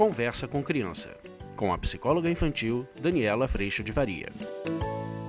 Conversa 0.00 0.48
com 0.48 0.62
Criança, 0.62 1.14
com 1.54 1.74
a 1.74 1.76
psicóloga 1.76 2.30
infantil 2.30 2.88
Daniela 2.98 3.46
Freixo 3.46 3.84
de 3.84 3.92
Varia. 3.92 4.32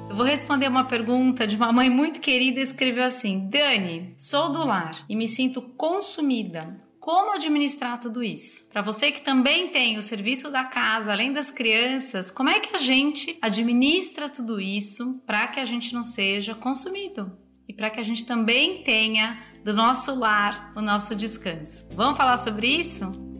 Eu 0.10 0.16
vou 0.16 0.26
responder 0.26 0.70
uma 0.70 0.86
pergunta 0.86 1.46
de 1.46 1.58
uma 1.58 1.74
mãe 1.74 1.90
muito 1.90 2.22
querida, 2.22 2.62
escreveu 2.62 3.04
assim: 3.04 3.50
Dani, 3.50 4.16
sou 4.18 4.50
do 4.50 4.64
lar 4.64 5.04
e 5.10 5.16
me 5.18 5.28
sinto 5.28 5.62
consumida. 5.62 6.82
Como 7.02 7.34
administrar 7.34 8.00
tudo 8.00 8.24
isso? 8.24 8.66
Para 8.72 8.82
você 8.82 9.12
que 9.12 9.20
também 9.20 9.68
tem 9.74 9.98
o 9.98 10.02
serviço 10.02 10.50
da 10.50 10.64
casa, 10.64 11.12
além 11.12 11.34
das 11.34 11.52
crianças, 11.52 12.32
como 12.32 12.48
é 12.48 12.62
que 12.62 12.74
a 12.74 12.80
gente 12.80 13.38
administra 13.42 14.30
tudo 14.30 14.62
isso 14.62 15.22
para 15.28 15.50
que 15.50 15.60
a 15.60 15.66
gente 15.66 15.94
não 15.94 16.02
seja 16.06 16.56
consumido 16.56 17.30
e 17.68 17.74
para 17.74 17.90
que 17.90 18.00
a 18.00 18.04
gente 18.04 18.26
também 18.26 18.84
tenha 18.84 19.38
do 19.66 19.74
nosso 19.74 20.16
lar 20.16 20.72
o 20.78 20.82
nosso 20.82 21.14
descanso? 21.14 21.90
Vamos 21.94 22.16
falar 22.16 22.38
sobre 22.38 22.68
isso? 22.68 23.31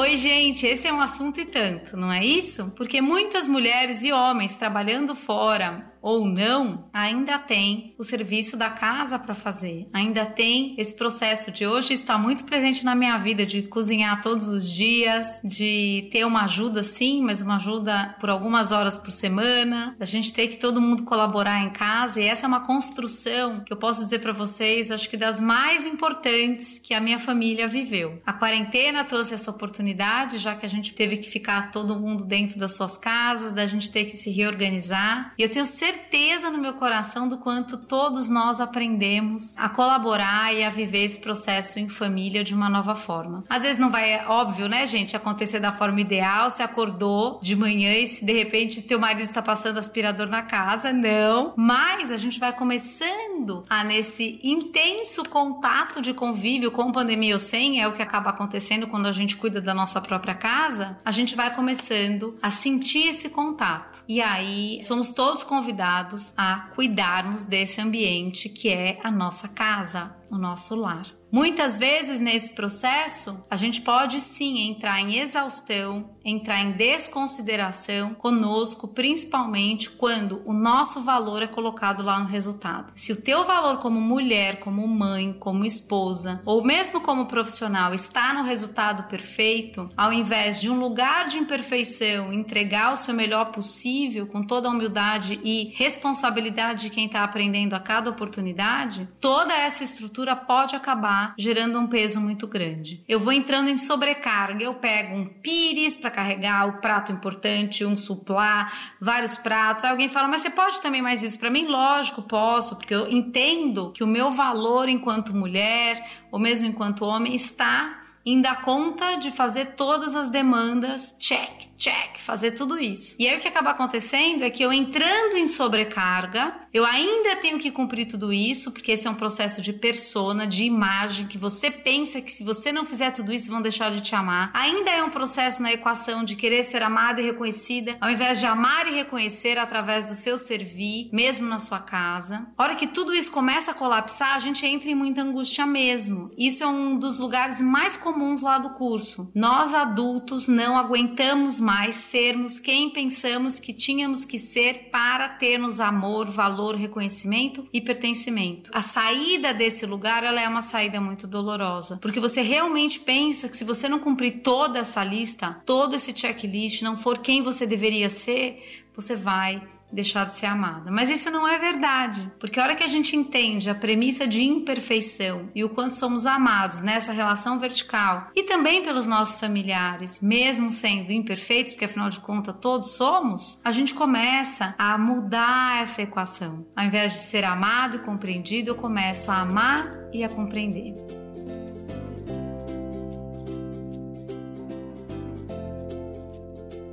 Oi, 0.00 0.16
gente, 0.16 0.64
esse 0.64 0.86
é 0.86 0.92
um 0.92 1.00
assunto 1.00 1.40
e 1.40 1.44
tanto, 1.44 1.96
não 1.96 2.12
é 2.12 2.24
isso? 2.24 2.72
Porque 2.76 3.00
muitas 3.00 3.48
mulheres 3.48 4.04
e 4.04 4.12
homens 4.12 4.54
trabalhando 4.54 5.16
fora 5.16 5.92
ou 6.00 6.26
não, 6.26 6.88
ainda 6.92 7.38
tem 7.38 7.94
o 7.98 8.04
serviço 8.04 8.56
da 8.56 8.70
casa 8.70 9.18
para 9.18 9.34
fazer. 9.34 9.88
Ainda 9.92 10.24
tem 10.24 10.74
esse 10.78 10.94
processo 10.94 11.50
de 11.50 11.66
hoje 11.66 11.94
está 11.94 12.16
muito 12.16 12.44
presente 12.44 12.84
na 12.84 12.94
minha 12.94 13.18
vida 13.18 13.44
de 13.44 13.62
cozinhar 13.62 14.22
todos 14.22 14.48
os 14.48 14.70
dias, 14.70 15.26
de 15.44 16.08
ter 16.12 16.24
uma 16.24 16.44
ajuda 16.44 16.82
sim, 16.82 17.22
mas 17.22 17.42
uma 17.42 17.56
ajuda 17.56 18.16
por 18.20 18.30
algumas 18.30 18.72
horas 18.72 18.98
por 18.98 19.10
semana, 19.10 19.96
a 19.98 20.04
gente 20.04 20.32
ter 20.32 20.48
que 20.48 20.56
todo 20.56 20.80
mundo 20.80 21.04
colaborar 21.04 21.62
em 21.62 21.70
casa 21.70 22.20
e 22.20 22.26
essa 22.26 22.46
é 22.46 22.48
uma 22.48 22.66
construção 22.66 23.60
que 23.60 23.72
eu 23.72 23.76
posso 23.76 24.04
dizer 24.04 24.20
para 24.20 24.32
vocês, 24.32 24.90
acho 24.90 25.08
que 25.10 25.16
das 25.16 25.40
mais 25.40 25.86
importantes 25.86 26.78
que 26.78 26.94
a 26.94 27.00
minha 27.00 27.18
família 27.18 27.68
viveu. 27.68 28.20
A 28.24 28.32
quarentena 28.32 29.04
trouxe 29.04 29.34
essa 29.34 29.50
oportunidade, 29.50 30.38
já 30.38 30.54
que 30.54 30.64
a 30.64 30.68
gente 30.68 30.94
teve 30.94 31.18
que 31.18 31.28
ficar 31.28 31.70
todo 31.70 31.98
mundo 31.98 32.24
dentro 32.24 32.58
das 32.58 32.76
suas 32.76 32.96
casas, 32.96 33.52
da 33.52 33.66
gente 33.66 33.90
ter 33.90 34.04
que 34.04 34.16
se 34.16 34.30
reorganizar. 34.30 35.32
E 35.36 35.42
eu 35.42 35.48
tenho 35.48 35.66
certeza 35.66 35.87
certeza 35.88 36.50
no 36.50 36.58
meu 36.58 36.74
coração 36.74 37.26
do 37.26 37.38
quanto 37.38 37.78
todos 37.78 38.28
nós 38.28 38.60
aprendemos 38.60 39.56
a 39.56 39.70
colaborar 39.70 40.54
e 40.54 40.62
a 40.62 40.68
viver 40.68 41.04
esse 41.04 41.18
processo 41.18 41.78
em 41.78 41.88
família 41.88 42.44
de 42.44 42.54
uma 42.54 42.68
nova 42.68 42.94
forma. 42.94 43.42
Às 43.48 43.62
vezes 43.62 43.78
não 43.78 43.90
vai, 43.90 44.26
óbvio, 44.26 44.68
né, 44.68 44.84
gente, 44.84 45.16
acontecer 45.16 45.60
da 45.60 45.72
forma 45.72 46.00
ideal, 46.00 46.50
se 46.50 46.62
acordou 46.62 47.40
de 47.42 47.56
manhã 47.56 47.94
e 47.94 48.06
se 48.06 48.22
de 48.22 48.32
repente 48.34 48.82
teu 48.82 48.98
marido 48.98 49.22
está 49.22 49.40
passando 49.40 49.78
aspirador 49.78 50.26
na 50.26 50.42
casa, 50.42 50.92
não. 50.92 51.54
Mas 51.56 52.10
a 52.10 52.18
gente 52.18 52.38
vai 52.38 52.52
começando 52.52 53.64
a 53.68 53.82
nesse 53.82 54.38
intenso 54.42 55.24
contato 55.24 56.02
de 56.02 56.12
convívio 56.12 56.70
com 56.70 56.92
pandemia 56.92 57.34
ou 57.34 57.40
sem, 57.40 57.80
é 57.80 57.88
o 57.88 57.94
que 57.94 58.02
acaba 58.02 58.28
acontecendo 58.28 58.86
quando 58.86 59.06
a 59.06 59.12
gente 59.12 59.36
cuida 59.36 59.60
da 59.60 59.72
nossa 59.72 60.02
própria 60.02 60.34
casa, 60.34 60.98
a 61.02 61.10
gente 61.10 61.34
vai 61.34 61.54
começando 61.54 62.38
a 62.42 62.50
sentir 62.50 63.08
esse 63.08 63.30
contato. 63.30 64.04
E 64.06 64.20
aí 64.20 64.82
somos 64.82 65.10
todos 65.10 65.44
convidados 65.44 65.77
convidados 65.78 66.34
a 66.36 66.70
cuidarmos 66.74 67.46
desse 67.46 67.80
ambiente 67.80 68.48
que 68.48 68.68
é 68.68 68.98
a 69.04 69.10
nossa 69.12 69.46
casa, 69.46 70.16
o 70.28 70.36
nosso 70.36 70.74
lar. 70.74 71.17
Muitas 71.30 71.78
vezes 71.78 72.20
nesse 72.20 72.52
processo, 72.52 73.38
a 73.50 73.56
gente 73.56 73.82
pode 73.82 74.18
sim 74.20 74.70
entrar 74.70 74.98
em 75.00 75.18
exaustão, 75.18 76.10
entrar 76.24 76.60
em 76.62 76.72
desconsideração 76.72 78.14
conosco, 78.14 78.88
principalmente 78.88 79.90
quando 79.90 80.42
o 80.46 80.54
nosso 80.54 81.02
valor 81.02 81.42
é 81.42 81.46
colocado 81.46 82.02
lá 82.02 82.18
no 82.18 82.26
resultado. 82.26 82.92
Se 82.96 83.12
o 83.12 83.20
teu 83.20 83.44
valor 83.44 83.78
como 83.78 84.00
mulher, 84.00 84.60
como 84.60 84.86
mãe, 84.88 85.34
como 85.38 85.66
esposa, 85.66 86.40
ou 86.46 86.64
mesmo 86.64 87.00
como 87.02 87.26
profissional 87.26 87.92
está 87.92 88.32
no 88.32 88.42
resultado 88.42 89.02
perfeito, 89.04 89.90
ao 89.96 90.12
invés 90.12 90.58
de 90.60 90.70
um 90.70 90.78
lugar 90.78 91.28
de 91.28 91.38
imperfeição, 91.38 92.32
entregar 92.32 92.92
o 92.92 92.96
seu 92.96 93.14
melhor 93.14 93.52
possível 93.52 94.26
com 94.26 94.42
toda 94.42 94.68
a 94.68 94.70
humildade 94.70 95.38
e 95.44 95.74
responsabilidade 95.76 96.84
de 96.84 96.90
quem 96.90 97.04
está 97.04 97.22
aprendendo 97.22 97.74
a 97.74 97.80
cada 97.80 98.08
oportunidade, 98.08 99.06
toda 99.20 99.52
essa 99.52 99.84
estrutura 99.84 100.34
pode 100.34 100.74
acabar 100.74 101.17
gerando 101.38 101.78
um 101.78 101.86
peso 101.86 102.20
muito 102.20 102.46
grande. 102.46 103.02
Eu 103.08 103.20
vou 103.20 103.32
entrando 103.32 103.68
em 103.68 103.78
sobrecarga, 103.78 104.64
eu 104.64 104.74
pego 104.74 105.16
um 105.16 105.26
pires 105.26 105.96
para 105.96 106.10
carregar 106.10 106.68
o 106.68 106.80
prato 106.80 107.12
importante, 107.12 107.84
um 107.84 107.96
suplá, 107.96 108.72
vários 109.00 109.36
pratos. 109.36 109.84
Aí 109.84 109.90
alguém 109.90 110.08
fala, 110.08 110.28
mas 110.28 110.42
você 110.42 110.50
pode 110.50 110.80
também 110.80 111.02
mais 111.02 111.22
isso 111.22 111.38
para 111.38 111.50
mim? 111.50 111.66
Lógico, 111.66 112.22
posso, 112.22 112.76
porque 112.76 112.94
eu 112.94 113.08
entendo 113.08 113.92
que 113.92 114.04
o 114.04 114.06
meu 114.06 114.30
valor 114.30 114.88
enquanto 114.88 115.34
mulher, 115.34 116.04
ou 116.30 116.38
mesmo 116.38 116.66
enquanto 116.66 117.04
homem, 117.04 117.34
está 117.34 118.04
em 118.24 118.40
dar 118.42 118.62
conta 118.62 119.16
de 119.16 119.30
fazer 119.30 119.74
todas 119.76 120.14
as 120.14 120.28
demandas, 120.28 121.14
check, 121.18 121.68
check, 121.78 122.18
fazer 122.18 122.50
tudo 122.50 122.78
isso. 122.78 123.14
E 123.18 123.26
aí 123.26 123.38
o 123.38 123.40
que 123.40 123.48
acaba 123.48 123.70
acontecendo 123.70 124.42
é 124.42 124.50
que 124.50 124.62
eu 124.62 124.72
entrando 124.72 125.36
em 125.36 125.46
sobrecarga, 125.46 126.54
eu 126.74 126.84
ainda 126.84 127.36
tenho 127.36 127.58
que 127.58 127.70
cumprir 127.70 128.06
tudo 128.06 128.32
isso, 128.32 128.72
porque 128.72 128.92
esse 128.92 129.06
é 129.06 129.10
um 129.10 129.14
processo 129.14 129.62
de 129.62 129.72
persona, 129.72 130.46
de 130.46 130.64
imagem, 130.64 131.26
que 131.26 131.38
você 131.38 131.70
pensa 131.70 132.20
que 132.20 132.32
se 132.32 132.44
você 132.44 132.72
não 132.72 132.84
fizer 132.84 133.12
tudo 133.12 133.32
isso 133.32 133.50
vão 133.50 133.62
deixar 133.62 133.90
de 133.90 134.00
te 134.00 134.14
amar. 134.14 134.50
Ainda 134.52 134.90
é 134.90 135.02
um 135.02 135.10
processo 135.10 135.62
na 135.62 135.72
equação 135.72 136.24
de 136.24 136.34
querer 136.34 136.64
ser 136.64 136.82
amada 136.82 137.20
e 137.20 137.24
reconhecida, 137.24 137.96
ao 138.00 138.10
invés 138.10 138.40
de 138.40 138.46
amar 138.46 138.86
e 138.88 138.94
reconhecer 138.94 139.56
através 139.56 140.06
do 140.06 140.14
seu 140.14 140.36
servir, 140.36 141.08
mesmo 141.12 141.48
na 141.48 141.58
sua 141.58 141.78
casa. 141.78 142.48
A 142.58 142.62
hora 142.62 142.76
que 142.76 142.88
tudo 142.88 143.14
isso 143.14 143.30
começa 143.30 143.70
a 143.70 143.74
colapsar, 143.74 144.34
a 144.34 144.40
gente 144.40 144.66
entra 144.66 144.90
em 144.90 144.94
muita 144.96 145.22
angústia 145.22 145.64
mesmo. 145.64 146.30
Isso 146.36 146.64
é 146.64 146.66
um 146.66 146.98
dos 146.98 147.18
lugares 147.20 147.60
mais 147.60 147.96
comuns 147.96 148.42
lá 148.42 148.58
do 148.58 148.70
curso. 148.70 149.30
Nós 149.34 149.74
adultos 149.74 150.48
não 150.48 150.76
aguentamos 150.76 151.60
mais 151.60 151.67
sermos 151.96 152.58
quem 152.58 152.90
pensamos 152.90 153.58
que 153.58 153.72
tínhamos 153.72 154.24
que 154.24 154.38
ser 154.38 154.88
para 154.90 155.28
termos 155.28 155.80
amor, 155.80 156.30
valor, 156.30 156.74
reconhecimento 156.74 157.68
e 157.72 157.80
pertencimento. 157.80 158.70
A 158.72 158.82
saída 158.82 159.52
desse 159.52 159.86
lugar 159.86 160.24
ela 160.24 160.40
é 160.40 160.48
uma 160.48 160.62
saída 160.62 161.00
muito 161.00 161.26
dolorosa, 161.26 161.98
porque 162.00 162.20
você 162.20 162.40
realmente 162.40 163.00
pensa 163.00 163.48
que 163.48 163.56
se 163.56 163.64
você 163.64 163.88
não 163.88 163.98
cumprir 163.98 164.40
toda 164.42 164.78
essa 164.78 165.04
lista, 165.04 165.60
todo 165.64 165.94
esse 165.94 166.16
checklist, 166.16 166.82
não 166.82 166.96
for 166.96 167.18
quem 167.18 167.42
você 167.42 167.66
deveria 167.66 168.08
ser, 168.08 168.84
você 168.94 169.14
vai 169.14 169.62
deixar 169.92 170.26
de 170.26 170.34
ser 170.34 170.46
amada. 170.46 170.90
Mas 170.90 171.10
isso 171.10 171.30
não 171.30 171.46
é 171.46 171.58
verdade, 171.58 172.30
porque 172.38 172.58
a 172.58 172.62
hora 172.62 172.76
que 172.76 172.84
a 172.84 172.88
gente 172.88 173.16
entende 173.16 173.70
a 173.70 173.74
premissa 173.74 174.26
de 174.26 174.42
imperfeição 174.42 175.48
e 175.54 175.64
o 175.64 175.68
quanto 175.68 175.96
somos 175.96 176.26
amados 176.26 176.80
nessa 176.80 177.12
relação 177.12 177.58
vertical 177.58 178.30
e 178.34 178.42
também 178.42 178.82
pelos 178.82 179.06
nossos 179.06 179.38
familiares, 179.40 180.20
mesmo 180.20 180.70
sendo 180.70 181.12
imperfeitos, 181.12 181.72
porque 181.72 181.86
afinal 181.86 182.10
de 182.10 182.20
contas 182.20 182.56
todos 182.60 182.92
somos, 182.92 183.60
a 183.64 183.72
gente 183.72 183.94
começa 183.94 184.74
a 184.78 184.98
mudar 184.98 185.82
essa 185.82 186.02
equação. 186.02 186.66
Ao 186.76 186.84
invés 186.84 187.12
de 187.12 187.18
ser 187.18 187.44
amado 187.44 187.96
e 187.96 188.00
compreendido, 188.00 188.70
eu 188.70 188.74
começo 188.74 189.30
a 189.30 189.40
amar 189.40 189.90
e 190.12 190.24
a 190.24 190.28
compreender. 190.28 191.27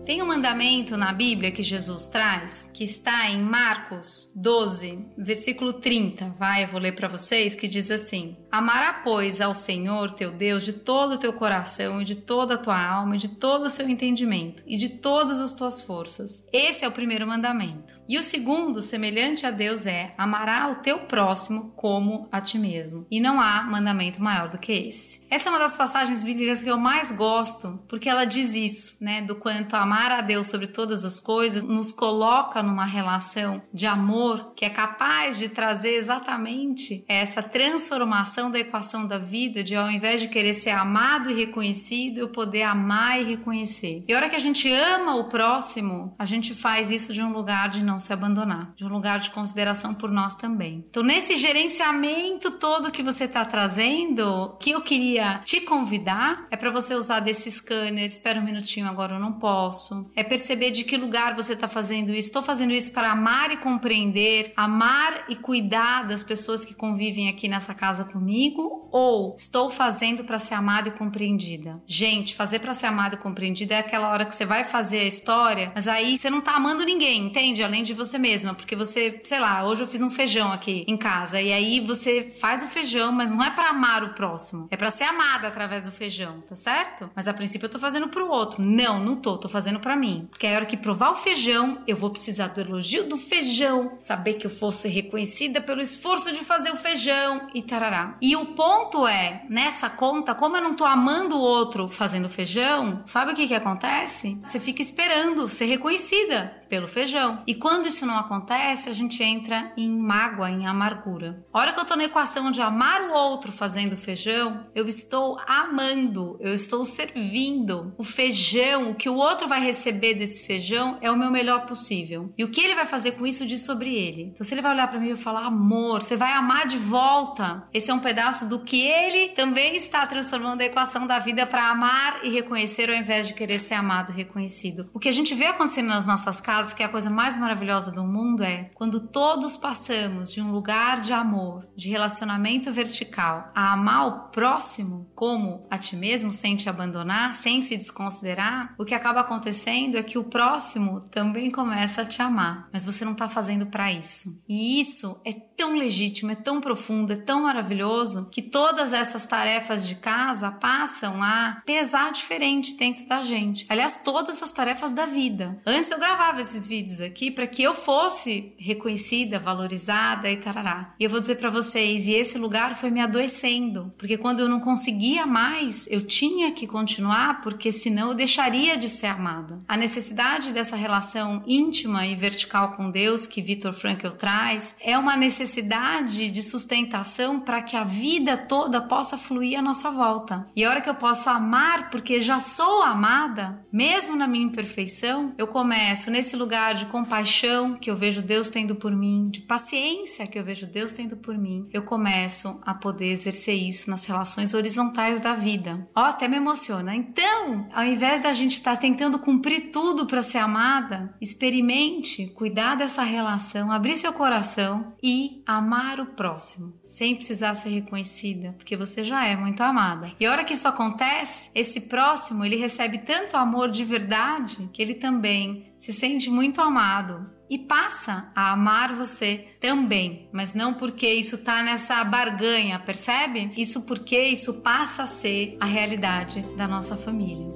Tem 0.06 0.22
um 0.22 0.28
mandamento 0.28 0.96
na 0.96 1.12
Bíblia 1.12 1.52
que 1.52 1.64
Jesus 1.64 2.06
traz, 2.06 2.70
que 2.72 2.84
está 2.84 3.28
em 3.28 3.42
Marcos 3.42 4.32
12, 4.36 5.04
versículo 5.18 5.74
30. 5.74 6.36
Vai, 6.38 6.64
eu 6.64 6.68
vou 6.68 6.80
ler 6.80 6.92
para 6.92 7.08
vocês, 7.08 7.56
que 7.56 7.68
diz 7.68 7.90
assim: 7.90 8.38
Amará, 8.52 9.02
pois, 9.04 9.42
ao 9.42 9.56
Senhor 9.56 10.12
teu 10.12 10.32
Deus 10.32 10.64
de 10.64 10.74
todo 10.74 11.14
o 11.14 11.18
teu 11.18 11.34
coração 11.34 12.04
e 12.04 12.06
de 12.06 12.16
toda 12.16 12.54
a 12.54 12.58
tua 12.60 12.80
alma 12.80 13.16
e 13.16 13.20
de 13.20 13.30
todo 13.30 13.66
o 13.66 13.70
seu 13.70 13.90
entendimento 13.90 14.62
e 14.68 14.78
de 14.78 14.90
todas 14.90 15.40
as 15.40 15.54
tuas 15.54 15.82
forças. 15.82 16.47
Esse 16.53 16.85
é 16.85 16.88
o 16.88 16.91
primeiro 16.91 17.26
mandamento. 17.26 17.96
E 18.08 18.20
o 18.20 18.24
segundo, 18.24 18.84
semelhante 18.84 19.44
a 19.47 19.50
Deus, 19.50 19.88
é: 19.88 20.14
amará 20.20 20.70
o 20.70 20.84
teu 20.84 21.00
próximo 21.00 21.74
como 21.76 22.29
a 22.32 22.40
ti 22.40 22.59
mesmo. 22.59 23.08
E 23.09 23.20
não 23.20 23.41
há 23.41 23.64
mandamento 23.64 24.22
maior 24.22 24.50
do 24.50 24.59
que 24.59 24.72
esse. 24.72 25.26
Essa 25.32 25.50
é 25.50 25.52
uma 25.52 25.58
das 25.58 25.76
passagens 25.76 26.24
bíblicas 26.24 26.64
que 26.64 26.70
eu 26.70 26.78
mais 26.78 27.12
gosto, 27.12 27.84
porque 27.90 28.08
ela 28.08 28.24
diz 28.24 28.53
isso, 28.53 28.96
né, 29.02 29.24
do 29.24 29.35
quanto 29.35 29.76
amar 29.76 29.95
amar 29.96 30.12
a 30.12 30.20
Deus 30.20 30.47
sobre 30.47 30.68
todas 30.68 31.06
as 31.06 31.22
coisas 31.22 31.64
nos 31.64 31.94
coloca 31.94 32.62
numa 32.62 32.84
relação 32.84 33.62
de 33.74 33.88
amor 33.88 34.52
que 34.53 34.66
é 34.66 34.70
capaz 34.70 35.38
de 35.38 35.47
trazer 35.47 35.96
exatamente 35.96 37.06
essa 37.08 37.42
transformação 37.42 38.52
da 38.52 38.59
equação 38.59 39.08
da 39.08 39.18
vida, 39.18 39.64
de 39.64 39.74
ao 39.74 39.90
invés 39.90 40.20
de 40.20 40.28
querer 40.28 40.53
ser 40.53 40.72
amado 40.72 41.32
e 41.32 41.34
reconhecido, 41.34 42.18
eu 42.18 42.28
poder 42.28 42.64
amar 42.64 43.22
e 43.22 43.24
reconhecer. 43.24 44.03
E 44.06 44.14
a 44.14 44.18
hora 44.18 44.30
que 44.30 44.36
a 44.36 44.40
gente 44.40 44.70
ama 44.70 45.16
o 45.16 45.30
próximo, 45.30 46.14
a 46.20 46.26
gente 46.26 46.53
faz 46.53 46.91
isso 46.91 47.14
de 47.14 47.24
um 47.24 47.32
lugar 47.32 47.70
de 47.70 47.82
não 47.82 47.98
se 47.98 48.12
abandonar, 48.12 48.74
de 48.76 48.84
um 48.84 48.90
lugar 48.90 49.20
de 49.20 49.32
consideração 49.32 49.94
por 49.94 50.12
nós 50.12 50.36
também. 50.36 50.84
Então, 50.90 51.03
nesse 51.03 51.38
gerenciamento 51.38 52.52
todo 52.52 52.91
que 52.91 53.02
você 53.02 53.24
está 53.24 53.46
trazendo, 53.46 54.58
que 54.59 54.72
eu 54.72 54.82
queria 54.82 55.40
te 55.46 55.62
convidar 55.62 56.48
é 56.52 56.58
para 56.58 56.70
você 56.70 56.96
usar 56.96 57.22
desse 57.22 57.50
scanner. 57.50 58.03
Espera 58.03 58.41
um 58.41 58.44
minutinho, 58.44 58.88
agora 58.88 59.16
eu 59.16 59.20
não 59.22 59.32
posso 59.32 59.84
posso. 59.85 60.11
É 60.16 60.23
perceber 60.23 60.72
de 60.72 60.84
que 60.84 60.97
lugar 60.97 61.35
você 61.35 61.53
está 61.53 61.67
fazendo 61.67 62.11
isso. 62.11 62.29
Estou 62.29 62.41
fazendo 62.41 62.73
isso 62.73 62.91
para 62.91 63.11
amar 63.11 63.52
e 63.52 63.58
compreender, 63.58 64.53
amar 64.55 65.26
e 65.29 65.35
cuidar 65.35 66.08
das 66.08 66.23
pessoas 66.23 66.66
que 66.66 66.73
convivem 66.73 67.29
aqui 67.29 67.47
nessa 67.47 67.73
casa 67.73 68.03
comigo, 68.03 68.90
ou 68.91 69.35
estou 69.37 69.70
fazendo 69.70 70.23
para 70.23 70.40
ser 70.40 70.55
amada 70.55 70.90
e 70.90 70.91
compreendida. 70.91 71.82
Gente, 71.85 72.35
fazer 72.35 72.59
para 72.59 72.73
ser 72.73 72.87
amada 72.87 73.16
e 73.16 73.20
compreendida 73.20 73.76
é 73.76 73.79
aquela 73.79 74.09
hora 74.09 74.26
que 74.26 74.35
você 74.35 74.46
vai 74.46 74.64
fazer 74.64 74.99
a 74.99 75.05
história, 75.05 75.72
mas 75.76 75.88
aí 75.88 76.17
você 76.17 76.29
não 76.29 76.41
tá 76.41 76.55
amando 76.55 76.84
ninguém, 76.84 77.28
entende? 77.28 77.64
Além 77.64 77.84
de 77.84 77.93
você 77.93 78.17
mesma, 78.17 78.53
porque 78.53 78.76
você, 78.76 79.20
sei 79.23 79.40
lá, 79.40 79.66
hoje 79.66 79.84
eu 79.84 79.88
fiz 79.88 80.02
um 80.02 80.09
feijão 80.09 80.52
aqui 80.52 80.85
em 80.88 80.97
casa 80.97 81.41
e 81.41 81.52
aí 81.52 81.79
você 81.79 82.34
faz 82.40 82.64
o 82.64 82.67
feijão, 82.67 83.11
mas 83.11 83.29
não 83.29 83.43
é 83.43 83.52
para 83.52 83.70
amar 83.70 84.03
o 84.03 84.14
próximo, 84.14 84.67
é 84.72 84.78
para 84.78 84.91
ser 84.91 85.03
amada 85.03 85.47
através 85.47 85.84
do 85.84 85.91
feijão, 85.91 86.41
tá 86.47 86.55
certo? 86.55 87.09
Mas 87.16 87.28
a 87.28 87.34
princípio 87.34 87.66
eu 87.66 87.72
tô 87.72 87.79
fazendo 87.79 88.08
pro 88.08 88.29
outro. 88.29 88.61
Não, 88.61 88.99
não 88.99 89.16
tô, 89.16 89.38
tô 89.38 89.49
fazendo 89.49 89.75
para 89.80 89.96
mim. 89.96 90.28
Porque 90.30 90.48
a 90.48 90.56
hora 90.56 90.66
que 90.66 90.78
provar 90.78 91.12
o 91.12 91.16
feijão, 91.16 91.80
eu 91.88 91.96
vou 91.96 92.10
precisar 92.10 92.48
do 92.48 92.62
elogio 92.62 93.08
do 93.08 93.18
feijão, 93.18 93.96
saber 94.00 94.36
que 94.36 94.46
eu 94.46 94.52
fosse 94.52 94.88
reconhecida 94.88 95.62
pelo 95.62 95.82
esforço 95.82 96.32
de 96.32 96.44
fazer 96.44 96.72
o 96.72 96.78
feijão 96.78 97.48
e 97.54 97.62
tarará. 97.62 98.18
E 98.22 98.36
o 98.36 98.48
ponto 98.48 99.08
é, 99.08 99.46
nessa 99.50 99.90
conta, 99.90 100.36
como 100.36 100.58
eu 100.58 100.62
não 100.62 100.76
tô 100.76 100.86
amando 100.86 101.36
o 101.36 101.42
outro 101.42 101.88
fazendo 101.90 102.30
feijão, 102.30 103.02
sabe 103.06 103.32
o 103.32 103.36
que 103.36 103.48
que 103.48 103.56
acontece? 103.56 104.38
Você 104.44 104.60
fica 104.60 104.82
esperando 104.82 105.48
ser 105.48 105.66
reconhecida 105.66 106.65
pelo 106.70 106.88
feijão. 106.88 107.44
E 107.47 107.56
quando 107.56 107.88
isso 107.88 108.06
não 108.06 108.17
acontece, 108.17 108.90
a 108.90 108.94
gente 108.94 109.22
entra 109.23 109.72
em 109.78 109.90
mágoa, 109.90 110.50
em 110.50 110.67
amargura. 110.67 111.44
A 111.53 111.59
hora 111.59 111.73
que 111.73 111.79
eu 111.79 111.85
tô 111.85 111.96
na 111.96 112.06
equação 112.06 112.52
de 112.52 112.62
amar 112.62 113.02
o 113.02 113.14
outro 113.14 113.52
fazendo 113.52 113.97
feijão, 113.97 114.66
eu 114.73 114.88
estou 114.88 115.40
amando, 115.47 116.38
eu 116.40 116.53
estou 116.53 116.84
servindo. 116.85 117.94
O 117.97 118.03
feijão, 118.03 118.91
o 118.91 118.96
que 118.96 119.09
o 119.09 119.16
outro 119.16 119.47
vai 119.47 119.62
receber 119.62 120.16
desse 120.16 120.46
feijão 120.46 120.97
é 121.02 121.12
o 121.12 121.17
meu 121.17 121.32
melhor 121.32 121.66
possível. 121.66 122.34
E 122.38 122.44
o 122.44 122.50
que 122.50 122.62
ele 122.62 122.76
vai 122.76 122.85
fazer 122.85 123.12
com 123.14 123.26
isso 123.26 123.46
diz 123.46 123.64
sobre 123.64 123.94
ele. 123.96 124.32
Então, 124.34 124.46
se 124.46 124.53
ele 124.53 124.62
vai 124.62 124.73
olhar 124.73 124.88
para 124.88 125.00
mim 125.00 125.12
e 125.12 125.17
falar 125.17 125.46
amor, 125.46 126.03
você 126.03 126.16
vai 126.16 126.32
amar 126.34 126.67
de 126.67 126.78
volta. 126.78 127.67
Esse 127.73 127.91
é 127.91 127.94
um 127.94 128.00
pedaço 128.00 128.47
do 128.47 128.59
que 128.59 128.82
ele 128.82 129.29
também 129.29 129.76
está 129.76 130.06
transformando 130.08 130.62
a 130.62 130.66
equação 130.66 131.06
da 131.06 131.20
vida 131.20 131.46
para 131.46 131.70
amar 131.70 132.20
e 132.23 132.29
reconhecer 132.29 132.90
ao 132.90 132.96
invés 132.96 133.28
de 133.28 133.34
querer 133.34 133.59
ser 133.59 133.76
amado 133.76 134.12
e 134.12 134.16
reconhecido. 134.16 134.90
O 134.94 135.00
que 135.00 135.09
a 135.09 135.12
gente 135.12 135.34
vê 135.35 135.46
acontecendo 135.46 135.88
nas 135.88 136.08
nossas 136.08 136.41
casas 136.41 136.54
que 136.63 136.84
é 136.84 136.85
a 136.85 136.90
coisa 136.90 137.09
mais 137.09 137.37
maravilhosa 137.37 137.91
do 137.91 138.03
mundo 138.03 138.43
é 138.43 138.69
quando 138.73 139.07
todos 139.07 139.57
passamos 139.57 140.31
de 140.31 140.41
um 140.41 140.52
lugar 140.52 141.02
de 141.02 141.13
amor, 141.13 141.67
de 141.75 141.90
relacionamento 141.90 142.72
vertical, 142.72 143.52
a 143.53 143.73
amar 143.73 144.07
o 144.07 144.19
próximo 144.29 145.09
como 145.16 145.66
a 145.69 145.78
ti 145.78 145.96
mesmo, 145.96 146.31
sem 146.31 146.55
te 146.55 146.69
abandonar, 146.69 147.35
sem 147.35 147.61
se 147.61 147.78
desconsiderar, 147.78 148.73
o 148.78 148.85
que 148.85 148.93
acaba 148.93 149.22
acontecendo 149.22 149.97
é 149.97 150.03
que 150.03 150.17
o 150.17 150.23
próximo 150.23 151.02
também 151.11 151.52
começa 151.52 152.02
a 152.02 152.05
te 152.05 152.22
amar, 152.22 152.69
mas 152.72 152.85
você 152.85 153.03
não 153.03 153.13
está 153.13 153.28
fazendo 153.28 153.66
para 153.66 153.91
isso. 153.91 154.41
E 154.47 154.79
isso 154.79 155.19
é 155.25 155.34
tão 155.34 155.75
legítimo, 155.75 156.31
é 156.31 156.35
tão 156.35 156.61
profundo, 156.61 157.13
é 157.13 157.16
tão 157.16 157.43
maravilhoso 157.43 158.29
que 158.29 158.41
todas 158.41 158.93
essas 158.93 159.25
tarefas 159.25 159.87
de 159.87 159.96
casa 159.96 160.52
passam 160.52 161.22
a 161.22 161.61
pesar 161.66 162.11
diferente 162.11 162.75
dentro 162.75 163.07
da 163.07 163.23
gente. 163.23 163.66
Aliás, 163.69 163.99
todas 164.03 164.41
as 164.43 164.52
tarefas 164.52 164.93
da 164.93 165.05
vida. 165.05 165.61
Antes 165.66 165.91
eu 165.91 165.99
gravava 165.99 166.41
esses 166.46 166.68
vídeos 166.68 167.02
aqui 167.02 167.30
para 167.30 167.47
que 167.47 167.64
eu 167.64 167.74
fosse 167.74 168.53
reconhecida, 168.58 169.40
valorizada 169.40 170.30
e 170.30 170.38
tarará. 170.38 170.94
E 171.00 171.03
eu 171.03 171.09
vou 171.09 171.20
dizer 171.20 171.36
para 171.36 171.50
vocês, 171.50 172.08
e 172.08 172.14
esse 172.14 172.38
lugar 172.38 172.78
foi 172.78 172.90
me 172.90 173.02
adoecendo, 173.02 173.94
porque 173.97 174.18
quando 174.18 174.40
eu 174.40 174.50
não 174.50 174.59
conseguia 174.59 175.26
mais, 175.26 175.88
eu 175.90 176.02
tinha 176.02 176.52
que 176.52 176.68
continuar, 176.68 177.42
porque 177.42 177.72
senão 177.72 178.09
eu 178.09 178.16
deixaria 178.16 178.78
de 178.78 178.90
ser 178.90 179.08
amada. 179.08 179.62
A 179.68 179.78
necessidade 179.78 180.52
dessa 180.52 180.76
relação 180.76 181.44
íntima 181.46 182.06
e 182.06 182.16
vertical 182.16 182.74
com 182.74 182.90
Deus 182.90 183.28
que 183.28 183.41
Viktor 183.41 183.74
Frankl 183.74 184.09
traz 184.09 184.76
é 184.80 184.98
uma 184.98 185.16
necessidade 185.16 186.30
de 186.30 186.44
sustentação 186.44 187.40
para 187.40 187.62
que 187.62 187.76
a 187.76 187.84
vida 187.84 188.38
toda 188.38 188.82
possa 188.82 189.18
fluir 189.18 189.59
à 189.59 189.62
nossa 189.62 189.90
volta. 189.91 190.48
E 190.56 190.64
a 190.64 190.70
hora 190.70 190.82
que 190.82 190.90
eu 190.90 190.96
posso 190.96 191.30
amar 191.30 191.90
porque 191.90 192.22
já 192.22 192.40
sou 192.40 192.84
amada, 192.84 193.59
mesmo 193.72 194.16
na 194.16 194.28
minha 194.28 194.46
imperfeição, 194.46 195.34
eu 195.38 195.48
começo 195.48 196.12
nesse 196.12 196.34
lugar 196.35 196.73
de 196.73 196.85
compaixão 196.87 197.76
que 197.76 197.90
eu 197.90 197.96
vejo 197.96 198.22
Deus 198.22 198.49
tendo 198.49 198.76
por 198.76 198.96
mim, 198.96 199.29
de 199.29 199.41
paciência 199.41 200.28
que 200.28 200.37
eu 200.37 200.43
vejo 200.43 200.66
Deus 200.66 200.93
tendo 200.93 201.17
por 201.17 201.37
mim, 201.37 201.67
eu 201.72 201.84
começo 201.84 202.59
a 202.66 202.73
poder 202.73 203.08
exercer 203.08 203.55
isso 203.55 203.90
nas 203.90 204.05
relações 204.05 204.53
horizontais 204.53 205.22
da 205.22 205.35
vida. 205.35 205.87
Ó, 205.96 206.02
oh, 206.02 206.05
até 206.05 206.28
me 206.28 206.37
emociona. 206.37 206.96
Então, 206.96 207.67
ao 207.73 207.85
invés 207.85 208.22
da 208.22 208.34
gente 208.34 208.53
estar 208.53 208.76
tá 208.76 208.82
tentando 208.82 209.20
cumprir 209.20 209.72
tudo 209.72 210.05
para 210.05 210.23
ser 210.23 210.40
amada, 210.40 211.16
experimente 211.22 212.28
cuidar 212.28 212.76
dessa 212.76 213.03
relação, 213.03 213.72
abrir 213.72 213.97
seu 213.97 214.14
coração 214.14 214.93
e 215.02 215.43
amar 215.46 215.99
o 215.99 216.08
próximo, 216.08 216.73
sem 216.88 217.16
precisar 217.16 217.53
ser 217.55 217.70
reconhecida, 217.70 218.53
porque 218.58 218.76
você 218.76 219.03
já 219.03 219.26
é 219.26 219.35
muito 219.35 219.61
amada. 219.61 220.11
E 220.20 220.26
a 220.26 220.31
hora 220.31 220.43
que 220.43 220.53
isso 220.53 220.67
acontece, 220.67 221.49
esse 221.53 221.81
próximo, 221.81 222.43
ele 222.43 222.55
recebe 222.55 222.99
tanto 222.99 223.38
amor 223.38 223.70
de 223.70 223.84
verdade 223.84 224.70
que 224.73 224.81
ele 224.81 224.96
também 224.96 225.75
se 225.80 225.94
sente 225.94 226.30
muito 226.30 226.62
amado 226.62 227.30
e 227.50 227.60
passa 227.60 228.32
a 228.36 228.52
amar 228.52 228.96
você 228.96 229.48
também, 229.60 230.30
mas 230.32 230.54
não 230.54 230.74
porque 230.74 231.08
isso 231.08 231.38
tá 231.38 231.62
nessa 231.62 232.04
barganha, 232.04 232.80
percebe? 232.80 233.52
Isso 233.56 233.84
porque 233.84 234.20
isso 234.20 234.56
passa 234.62 235.04
a 235.04 235.08
ser 235.08 235.58
a 235.60 235.66
realidade 235.66 236.42
da 236.56 236.68
nossa 236.68 236.98
família. 236.98 237.54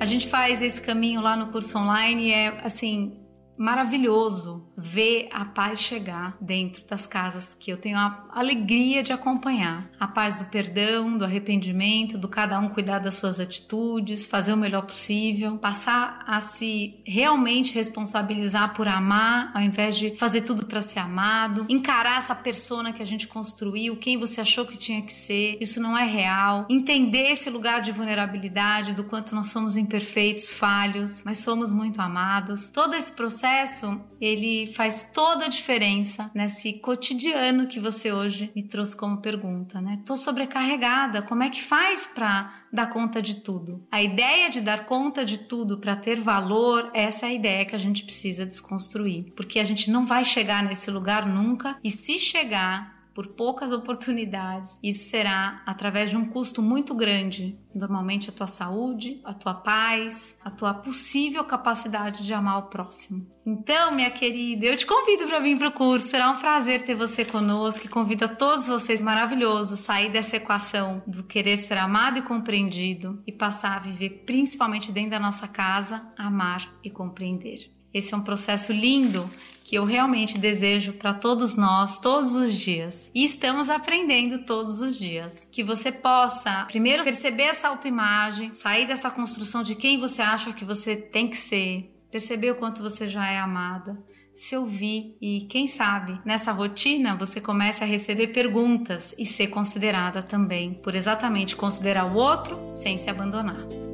A 0.00 0.04
gente 0.04 0.28
faz 0.28 0.60
esse 0.60 0.82
caminho 0.82 1.20
lá 1.20 1.36
no 1.36 1.52
curso 1.52 1.78
online 1.78 2.28
e 2.28 2.32
é 2.32 2.48
assim 2.64 3.21
maravilhoso 3.62 4.66
ver 4.76 5.28
a 5.32 5.44
paz 5.44 5.80
chegar 5.80 6.36
dentro 6.40 6.82
das 6.88 7.06
casas 7.06 7.56
que 7.58 7.70
eu 7.70 7.76
tenho 7.76 7.96
a 7.96 8.24
alegria 8.32 9.02
de 9.02 9.12
acompanhar. 9.12 9.88
A 10.00 10.08
paz 10.08 10.36
do 10.36 10.46
perdão, 10.46 11.16
do 11.16 11.24
arrependimento, 11.24 12.18
do 12.18 12.28
cada 12.28 12.58
um 12.58 12.70
cuidar 12.70 12.98
das 12.98 13.14
suas 13.14 13.38
atitudes, 13.38 14.26
fazer 14.26 14.52
o 14.52 14.56
melhor 14.56 14.82
possível, 14.82 15.58
passar 15.58 16.24
a 16.26 16.40
se 16.40 17.00
realmente 17.06 17.72
responsabilizar 17.72 18.74
por 18.74 18.88
amar, 18.88 19.52
ao 19.54 19.62
invés 19.62 19.96
de 19.96 20.16
fazer 20.16 20.40
tudo 20.40 20.66
para 20.66 20.82
ser 20.82 20.98
amado, 20.98 21.64
encarar 21.68 22.18
essa 22.18 22.34
persona 22.34 22.92
que 22.92 23.02
a 23.02 23.06
gente 23.06 23.28
construiu, 23.28 23.96
quem 23.96 24.18
você 24.18 24.40
achou 24.40 24.66
que 24.66 24.76
tinha 24.76 25.02
que 25.02 25.12
ser, 25.12 25.56
isso 25.60 25.80
não 25.80 25.96
é 25.96 26.04
real, 26.04 26.66
entender 26.68 27.30
esse 27.30 27.48
lugar 27.48 27.80
de 27.80 27.92
vulnerabilidade, 27.92 28.92
do 28.92 29.04
quanto 29.04 29.36
nós 29.36 29.46
somos 29.46 29.76
imperfeitos, 29.76 30.48
falhos, 30.48 31.22
mas 31.24 31.38
somos 31.38 31.70
muito 31.70 32.00
amados. 32.00 32.68
Todo 32.68 32.94
esse 32.94 33.12
processo, 33.52 34.00
ele 34.20 34.72
faz 34.72 35.10
toda 35.12 35.44
a 35.44 35.48
diferença 35.48 36.30
nesse 36.34 36.74
cotidiano 36.74 37.66
que 37.66 37.78
você 37.78 38.10
hoje 38.10 38.50
me 38.56 38.62
trouxe 38.62 38.96
como 38.96 39.20
pergunta, 39.20 39.80
né? 39.80 40.00
Tô 40.06 40.16
sobrecarregada, 40.16 41.22
como 41.22 41.42
é 41.42 41.50
que 41.50 41.62
faz 41.62 42.06
para 42.06 42.64
dar 42.72 42.86
conta 42.86 43.20
de 43.20 43.36
tudo? 43.42 43.86
A 43.90 44.02
ideia 44.02 44.48
de 44.48 44.60
dar 44.60 44.86
conta 44.86 45.24
de 45.24 45.40
tudo 45.40 45.78
para 45.78 45.96
ter 45.96 46.20
valor, 46.20 46.90
essa 46.94 47.26
é 47.26 47.30
a 47.30 47.34
ideia 47.34 47.66
que 47.66 47.74
a 47.74 47.78
gente 47.78 48.04
precisa 48.04 48.46
desconstruir, 48.46 49.32
porque 49.36 49.58
a 49.58 49.64
gente 49.64 49.90
não 49.90 50.06
vai 50.06 50.24
chegar 50.24 50.62
nesse 50.62 50.90
lugar 50.90 51.26
nunca 51.26 51.76
e 51.84 51.90
se 51.90 52.18
chegar 52.18 53.01
por 53.14 53.28
poucas 53.28 53.72
oportunidades, 53.72 54.78
isso 54.82 55.10
será 55.10 55.62
através 55.66 56.10
de 56.10 56.16
um 56.16 56.26
custo 56.26 56.62
muito 56.62 56.94
grande. 56.94 57.58
Normalmente 57.74 58.30
a 58.30 58.32
tua 58.32 58.46
saúde, 58.46 59.20
a 59.24 59.32
tua 59.32 59.54
paz, 59.54 60.36
a 60.44 60.50
tua 60.50 60.74
possível 60.74 61.44
capacidade 61.44 62.24
de 62.24 62.34
amar 62.34 62.58
o 62.58 62.68
próximo. 62.68 63.26
Então, 63.44 63.92
minha 63.92 64.10
querida, 64.10 64.66
eu 64.66 64.76
te 64.76 64.86
convido 64.86 65.26
para 65.26 65.40
vir 65.40 65.58
para 65.58 65.68
o 65.68 65.72
curso. 65.72 66.08
Será 66.08 66.30
um 66.30 66.36
prazer 66.36 66.84
ter 66.84 66.94
você 66.94 67.24
conosco. 67.24 67.86
E 67.86 67.88
convido 67.88 68.24
a 68.24 68.28
todos 68.28 68.68
vocês 68.68 69.02
maravilhosos 69.02 69.80
sair 69.80 70.12
dessa 70.12 70.36
equação 70.36 71.02
do 71.06 71.24
querer 71.24 71.56
ser 71.56 71.78
amado 71.78 72.18
e 72.18 72.22
compreendido 72.22 73.22
e 73.26 73.32
passar 73.32 73.76
a 73.76 73.80
viver, 73.80 74.22
principalmente 74.24 74.92
dentro 74.92 75.10
da 75.10 75.20
nossa 75.20 75.48
casa, 75.48 76.06
amar 76.16 76.72
e 76.84 76.90
compreender. 76.90 77.81
Esse 77.92 78.14
é 78.14 78.16
um 78.16 78.22
processo 78.22 78.72
lindo 78.72 79.28
que 79.64 79.76
eu 79.76 79.84
realmente 79.84 80.38
desejo 80.38 80.92
para 80.94 81.14
todos 81.14 81.56
nós, 81.56 81.98
todos 81.98 82.34
os 82.34 82.52
dias. 82.52 83.10
E 83.14 83.24
estamos 83.24 83.70
aprendendo 83.70 84.44
todos 84.44 84.80
os 84.80 84.98
dias. 84.98 85.48
Que 85.50 85.62
você 85.62 85.90
possa, 85.90 86.64
primeiro, 86.66 87.04
perceber 87.04 87.44
essa 87.44 87.68
autoimagem, 87.68 88.52
sair 88.52 88.86
dessa 88.86 89.10
construção 89.10 89.62
de 89.62 89.74
quem 89.74 89.98
você 89.98 90.20
acha 90.20 90.52
que 90.52 90.64
você 90.64 90.96
tem 90.96 91.28
que 91.28 91.36
ser, 91.36 91.94
perceber 92.10 92.50
o 92.50 92.56
quanto 92.56 92.82
você 92.82 93.08
já 93.08 93.30
é 93.30 93.38
amada 93.38 93.96
se 94.34 94.56
ouvir 94.56 95.16
e, 95.20 95.42
quem 95.42 95.66
sabe, 95.66 96.18
nessa 96.24 96.52
rotina 96.52 97.14
você 97.14 97.40
comece 97.40 97.84
a 97.84 97.86
receber 97.86 98.28
perguntas 98.28 99.14
e 99.18 99.26
ser 99.26 99.48
considerada 99.48 100.22
também 100.22 100.74
por 100.74 100.94
exatamente 100.94 101.54
considerar 101.54 102.06
o 102.06 102.16
outro 102.16 102.58
sem 102.72 102.96
se 102.96 103.10
abandonar. 103.10 103.91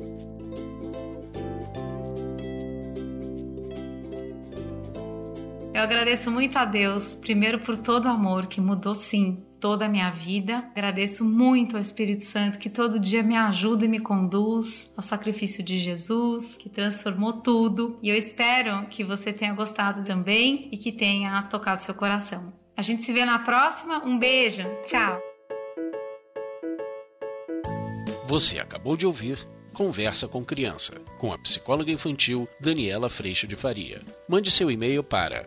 Eu 5.78 5.84
agradeço 5.84 6.28
muito 6.28 6.58
a 6.58 6.64
Deus, 6.64 7.14
primeiro 7.14 7.60
por 7.60 7.76
todo 7.76 8.06
o 8.06 8.08
amor 8.08 8.48
que 8.48 8.60
mudou 8.60 8.96
sim 8.96 9.46
toda 9.60 9.84
a 9.84 9.88
minha 9.88 10.10
vida. 10.10 10.68
Agradeço 10.74 11.24
muito 11.24 11.76
ao 11.76 11.80
Espírito 11.80 12.24
Santo 12.24 12.58
que 12.58 12.68
todo 12.68 12.98
dia 12.98 13.22
me 13.22 13.36
ajuda 13.36 13.84
e 13.84 13.88
me 13.88 14.00
conduz 14.00 14.92
ao 14.96 15.04
sacrifício 15.04 15.62
de 15.62 15.78
Jesus, 15.78 16.56
que 16.56 16.68
transformou 16.68 17.34
tudo. 17.34 17.96
E 18.02 18.08
eu 18.08 18.16
espero 18.16 18.88
que 18.88 19.04
você 19.04 19.32
tenha 19.32 19.54
gostado 19.54 20.04
também 20.04 20.68
e 20.72 20.76
que 20.76 20.90
tenha 20.90 21.40
tocado 21.42 21.84
seu 21.84 21.94
coração. 21.94 22.52
A 22.76 22.82
gente 22.82 23.04
se 23.04 23.12
vê 23.12 23.24
na 23.24 23.38
próxima. 23.38 24.04
Um 24.04 24.18
beijo. 24.18 24.64
Tchau. 24.84 25.20
Você 28.26 28.58
acabou 28.58 28.96
de 28.96 29.06
ouvir 29.06 29.46
Conversa 29.78 30.26
com 30.26 30.44
Criança, 30.44 30.94
com 31.18 31.32
a 31.32 31.38
psicóloga 31.38 31.92
infantil 31.92 32.48
Daniela 32.60 33.08
Freixo 33.08 33.46
de 33.46 33.54
Faria. 33.54 34.00
Mande 34.28 34.50
seu 34.50 34.72
e-mail 34.72 35.04
para 35.04 35.46